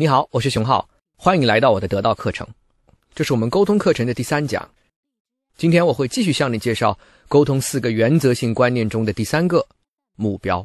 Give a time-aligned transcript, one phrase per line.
[0.00, 2.46] 你好，我是熊浩，欢迎来到我的得到课程。
[3.16, 4.70] 这是我们沟通课程的第三讲。
[5.56, 6.96] 今天我会继续向你介绍
[7.26, 9.66] 沟通四个原则性观念中的第三个
[10.14, 10.64] 目标。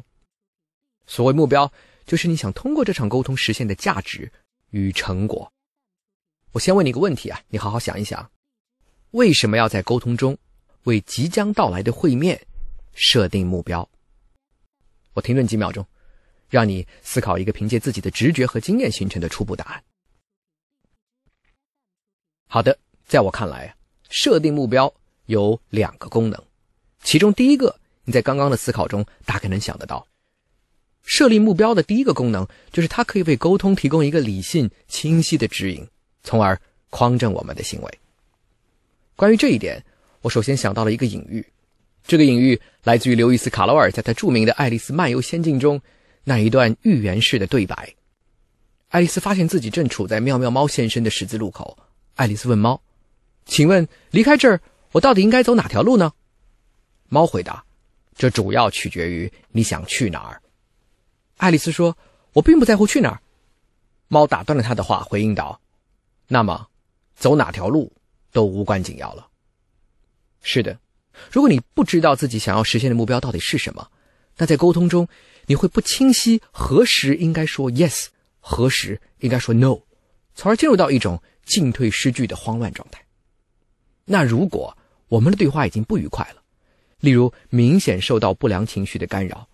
[1.08, 1.72] 所谓目标，
[2.06, 4.30] 就是你想通过这场沟通实现的价值
[4.70, 5.50] 与成果。
[6.52, 8.30] 我先问你一个问题啊，你好好想一想，
[9.10, 10.38] 为什么要在沟通中
[10.84, 12.40] 为即将到来的会面
[12.92, 13.88] 设定目标？
[15.14, 15.84] 我停顿几秒钟。
[16.54, 19.82] 让你思考一个凭借自己的直觉和经验形成的初步答案。
[22.46, 23.74] 好的，在我看来，
[24.08, 24.94] 设定目标
[25.26, 26.40] 有两个功能，
[27.02, 30.06] 其中第一个你在刚刚的思考中大概能想得到。
[31.02, 35.84] 设立目标的第一个功能就是它可以为沟通提供一个理性、清晰的指引，
[36.22, 36.56] 从而
[36.88, 37.98] 匡正我们的行为。
[39.16, 39.84] 关于这一点，
[40.20, 41.44] 我首先想到了一个隐喻，
[42.06, 45.82] 这个隐喻来自于刘易斯·卡罗尔在他著名的《爱丽丝漫游仙境》中。
[46.24, 47.94] 那一段寓言式的对白，
[48.88, 51.78] 爱丽丝发现自己正处在妙妙猫现身的十字路口。
[52.14, 52.80] 爱丽丝问猫
[53.44, 54.60] ：“请问离开这儿，
[54.92, 56.12] 我到底应该走哪条路呢？”
[57.10, 57.64] 猫回答
[58.16, 60.40] ：“这主要取决于你想去哪儿。”
[61.36, 61.98] 爱丽丝说
[62.32, 63.20] ：“我并不在乎去哪儿。”
[64.08, 65.60] 猫打断了他的话，回应道
[66.28, 66.68] ：“那么，
[67.16, 67.92] 走哪条路
[68.32, 69.28] 都无关紧要了。”
[70.40, 70.78] 是的，
[71.30, 73.90] 如果你不知道自己想要实现的目标到底是什么，
[74.36, 75.08] 那在沟通中。
[75.46, 78.06] 你会不清晰何时应该说 yes，
[78.40, 79.76] 何时应该说 no，
[80.34, 83.04] 从而进入到一种进退失据的慌乱状态。
[84.06, 84.74] 那如果
[85.08, 86.40] 我们的对话已经不愉快了，
[87.00, 89.46] 例如明显受到不良情绪的干扰，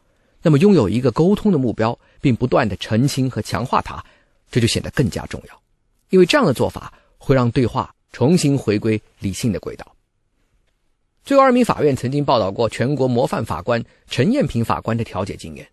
[0.42, 4.00] 那么拥有一个沟通的目标，并不断的澄清和强化它，
[4.48, 5.62] 这就显得更加重要，
[6.10, 9.96] 因为这样的做法会让对话重新回归理性的轨道。
[11.24, 15.68] 最高人民法院曾经报道过全国模范法官陈艳平法官的调解经验。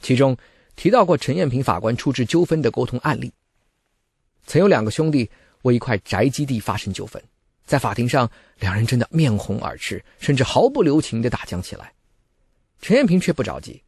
[0.00, 0.36] 其中
[0.76, 3.32] 提到过陈艳平法官处置纠纷的沟通案例。
[4.46, 5.28] 曾有两个兄弟
[5.62, 7.22] 为一块宅基地发生纠纷，
[7.66, 11.92] 在法庭上，两人真的面红耳赤，甚至毫不留情地打僵起来。
[12.80, 13.82] 陈艳平却不着急，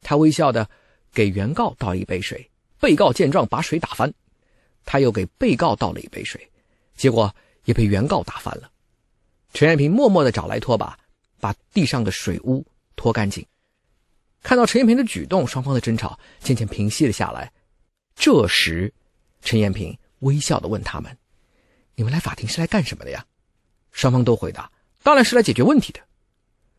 [0.00, 0.66] 他微笑地
[1.12, 2.50] 给原告倒一杯水，
[2.80, 4.12] 被告见状把水打翻，
[4.84, 6.40] 他又给被告倒了一杯水，
[6.96, 7.34] 结果
[7.64, 8.70] 也被原告打翻了。
[9.52, 10.98] 陈艳平默默地找来拖把，
[11.40, 12.66] 把地上的水污
[12.96, 13.44] 拖干净。
[14.42, 17.52] 看到陈艳平的举动，双方的争吵渐渐平息了下来。
[18.14, 18.92] 这时，
[19.42, 21.16] 陈艳平微笑的问他们
[21.94, 23.24] ：“你们来法庭是来干什么的呀？”
[23.92, 24.70] 双方都回答
[25.02, 26.00] ：“当然是来解决问题的。”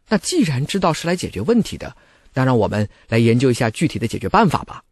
[0.07, 1.95] 那既然知道是来解决问题的，
[2.33, 4.83] 那让我们来研究一下具体的解决办法吧。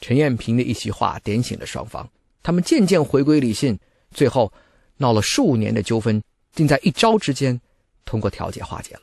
[0.00, 2.08] 陈艳平的一席话点醒了双方，
[2.42, 3.78] 他们渐渐回归理性，
[4.10, 4.52] 最后
[4.96, 7.60] 闹了数年的纠纷，竟在一朝之间
[8.04, 9.02] 通过调解化解了。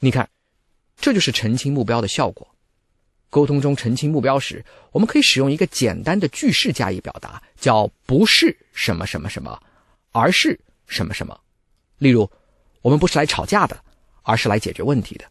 [0.00, 0.28] 你看。
[1.00, 2.44] 这就是澄清目标的效果。
[3.30, 9.62] 沟通中澄清目标时，我们可以使用一个简单的句式加以表达，叫“不是什么什么什么，
[10.10, 11.40] 而是什么什么”。
[11.98, 12.28] 例如，
[12.82, 13.80] 我们不是来吵架的，
[14.22, 15.24] 而是来解决问题的；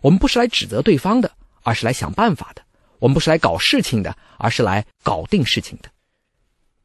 [0.00, 1.30] 我们不是来指责对方的，
[1.62, 2.62] 而是来想办法的；
[2.98, 5.88] 我们不是来搞事情的，而是来搞定事情的。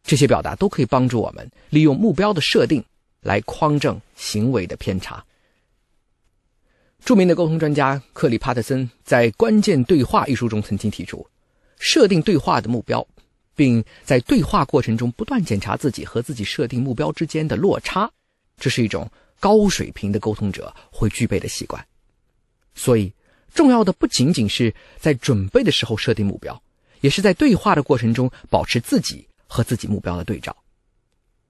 [0.03, 2.85] 这些表达都可以帮助我们利用目标的设定
[3.23, 5.23] 来匡正行为的偏差。
[7.03, 11.27] 著名的沟通专家克里帕特森在《关键对话》一书中曾经提出，
[11.79, 13.05] 设定对话的目标，
[13.55, 18.09] 并在对话过程中不断检查自己和自己设定目标之间的落差，
[18.57, 21.85] 这是一种高水平的沟通者会具备的习惯。
[22.73, 23.11] 所以，
[23.53, 26.63] 重要的不仅仅是在准备的时候设定目标，
[27.01, 30.55] 也是在对话的过程中保持自己和自己目标的对照。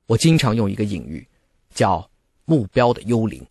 [0.07, 1.25] 我经常用一个隐喻，
[1.73, 2.09] 叫
[2.45, 3.45] “目标的幽灵”，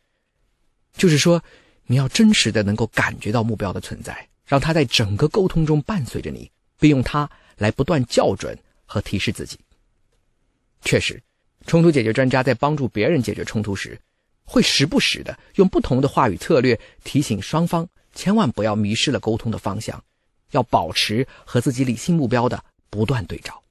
[0.97, 1.43] 就是说。
[1.87, 7.29] 你要真实的能够感觉到目标的存在，让它在整个沟通中伴随着你，并用它
[7.59, 8.57] 来不断校准
[8.87, 9.59] 和提示自己。
[10.81, 11.23] 确实，
[11.67, 14.01] 冲突解决专家在帮助别人解决冲突时，
[14.45, 20.03] 会时不时的用不同的话语策略提醒双方，千万不要迷失了沟通的方向，
[20.53, 23.63] 要保持和自己理性目标的不断对照。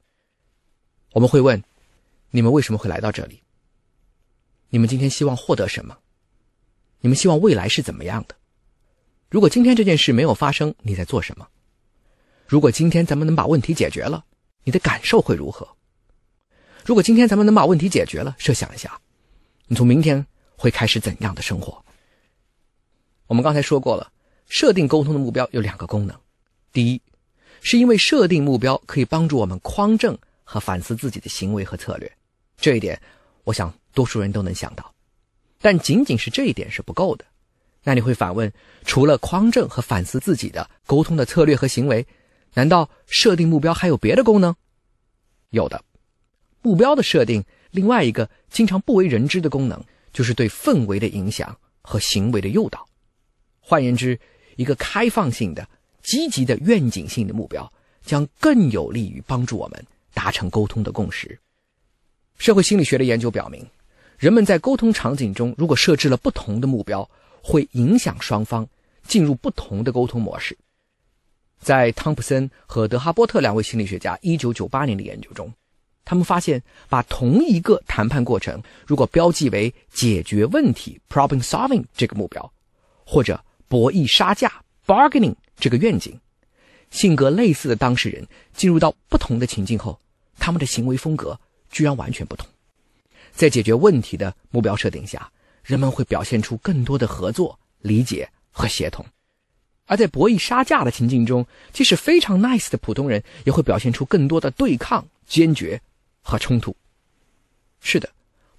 [1.14, 1.64] 我们会问：
[2.30, 3.42] 你们为什么会来到这里？
[4.74, 5.98] 你们今天希望获得什么？
[7.02, 8.36] 你们希望未来是怎么样的？
[9.30, 11.46] 如果今天这件事没有发生，你在做什么？
[12.48, 14.24] 如果今天咱们能把问题解决了，
[14.64, 15.68] 你的感受会如何？
[16.86, 18.98] 如果今天咱们能把问题解决了，设想一下，
[19.68, 20.26] 你从明天
[20.56, 21.84] 会开始怎样的生活？
[23.28, 24.10] 我们刚才说过了，
[24.48, 26.18] 设定沟通的目标有两个功能：
[26.72, 27.02] 第一，
[27.60, 32.10] 是因为设定目标可以帮助我们匡正和反思自己的行为和策略，
[32.56, 33.02] 这一点，
[33.44, 34.94] 我想多数人都能想到。
[35.60, 37.26] 但仅仅是这一点是不够的，
[37.84, 38.52] 那你会反问：
[38.84, 42.06] 除了匡正和反思自己的沟通的策略和行为，
[42.54, 44.56] 难道设定目标还有别的功能？
[45.52, 45.84] 有的，
[46.62, 52.88] 目标的设定，另外一个经常不为人知的功能，就是对氛围的影响和行为的诱导。
[53.60, 54.20] 换言之，
[54.56, 55.68] 一个开放性的、
[56.02, 57.72] 积极的愿景性的目标，
[58.04, 61.40] 将更有利于帮助我们达成沟通的共识。
[62.42, 63.64] 社会心理学的研究表明，
[64.18, 67.08] 人们在沟通场景中，如果设置了不同的目标，
[67.44, 68.68] 会影响双方
[69.04, 70.58] 进入不同的沟通模式。
[71.60, 75.54] 在汤普森和德哈波特两位心理学家1998年的研究中，
[76.04, 76.60] 他们发现，
[76.90, 82.52] 把同一个谈判过程如果标记为解决问题 （problem solving） 这个目标，
[83.06, 84.52] 或者博弈杀价
[84.88, 86.20] （bargaining） 这个愿景，
[86.90, 90.00] 性格类似的当事人进入到不同的情境后，
[90.40, 91.40] 他们的行为风格
[91.72, 92.48] 居然完全不同。
[93.32, 95.32] 在解决问题的目标设定下，
[95.64, 99.06] 人们会表现出更多的合作、理解和协同。
[99.86, 105.82] 而在博弈杀价的情境中，即使非常 nice 的普通人，也会表现出更多的对抗、坚决
[106.22, 106.76] 和冲突。
[107.80, 108.10] 是的，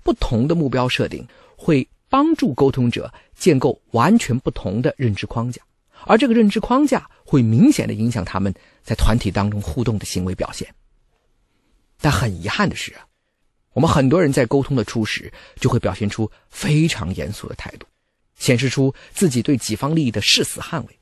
[0.03, 1.27] 不同的目标设定
[1.57, 5.63] 会帮助沟通者建构完全不同的认知框架，
[6.07, 10.75] 而这个认知框架会明显的影响他们在团体当中互动的行为表现。
[12.03, 13.07] 但很遗憾的是啊，
[13.73, 17.87] 我们很多人在沟通的初始就会表现出非常严肃的态度，
[18.37, 20.99] 显示出自己对己方利益的誓死捍卫。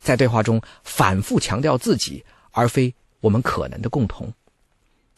[0.00, 4.30] 在对话中反复强调自己，而非我们可能的共同。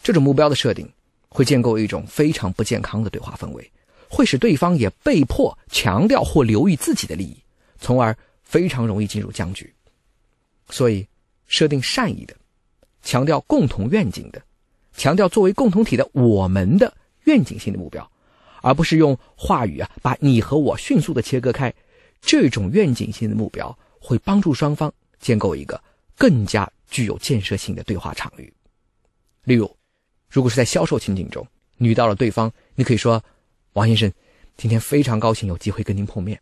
[0.03, 0.87] 这种目标的设定
[1.31, 3.73] 会建构一种非常不健康的对话氛围，
[4.11, 7.37] 会使对方也被迫强调或留意自己的利益，
[7.81, 9.73] 从而非常容易进入僵局。
[10.69, 11.07] 所以，
[11.49, 12.37] 设定善意的、
[13.03, 14.43] 强调共同愿景的、
[14.95, 16.93] 强调作为共同体的我们的
[17.25, 18.11] 愿景性的目标，
[18.63, 21.75] 而不是用话语啊把你和我迅速的切割开，
[22.21, 23.77] 这种愿景性的目标。
[24.07, 25.83] 会帮助双方建构一个
[26.15, 28.53] 更加具有建设性的对话场域。
[29.45, 29.75] 例如，
[30.29, 31.49] 如果是在销售情景中，
[31.79, 33.25] 你遇到了对方，你可以说
[33.73, 34.13] ：“王先生，
[34.59, 36.39] 今天非常高兴有机会跟您碰面。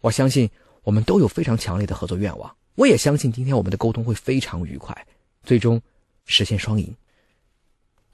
[0.00, 0.48] 我相信
[0.82, 2.50] 我们都有非常强烈的合作愿望。
[2.74, 5.06] 我也相信今天我们的沟通会非常愉快，
[5.42, 5.78] 最终
[6.24, 6.90] 实现双赢。”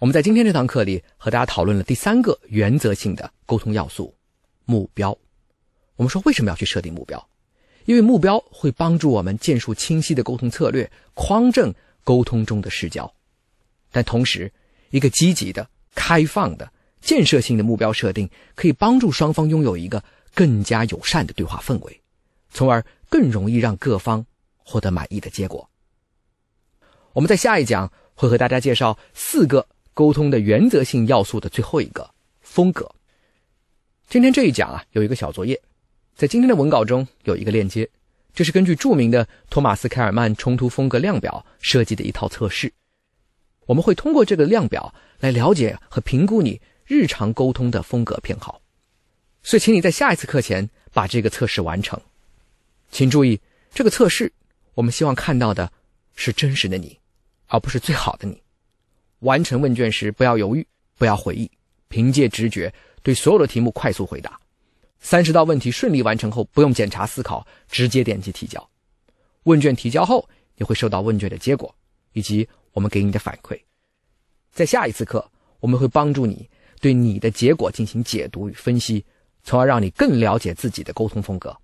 [0.01, 4.15] 我们在今天这堂课里和大家讨论了第三个原则性的沟通要素——
[4.65, 5.11] 目标。
[5.97, 7.29] 我们说为什么要去设定目标？
[7.85, 13.13] 因为目标会帮助我们建树清晰的沟通策略，匡正沟通中的视角。
[13.93, 14.51] 但同时，
[14.89, 20.03] 一个积极的、开放的、建设性的目标设定，可以帮助双方拥有一个
[20.35, 22.01] 更加友善的对话氛围，
[22.49, 24.25] 从而更容易让各方
[24.65, 25.69] 获得满意的结果。
[27.13, 29.69] 我们在下一讲会和大家介绍四个
[30.01, 32.11] 沟通的原则性要素的最后一个
[32.41, 32.91] 风格。
[34.09, 35.61] 今天这一讲啊，有一个小作业。
[36.17, 37.87] 在今天的文稿中有一个链接，
[38.33, 42.73] 这是根据著名的托马斯·凯尔曼冲突风格量表设计的一套测试。
[43.67, 48.59] 我们会通过这个量表来了解和评估你日常沟通的风格偏好。
[49.43, 52.01] 所以，请你在下一次课前把这个测试完成。
[52.91, 53.39] 请注意，
[53.75, 54.33] 这个测试
[54.73, 55.71] 我们希望看到的
[56.15, 56.99] 是真实的你，
[57.49, 58.43] 而不是最好的你。
[59.21, 60.67] 完成问卷时不要犹豫，
[60.99, 61.51] 不要回忆，
[61.89, 62.73] 凭借直觉
[63.03, 64.39] 对所有的题目快速回答。
[64.99, 68.71] 三十道问题顺利完成后，不用检查思考，直接点击提交。
[69.45, 71.75] 问卷提交后，你会收到问卷的结果
[72.13, 73.59] 以及我们给你的反馈。
[74.53, 76.49] 在下一次课，我们会帮助你
[76.81, 79.05] 对你的结果进行解读与分析，
[79.43, 81.57] 从而让你更了解自己的沟通风格。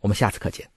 [0.00, 0.68] 我们下次课见。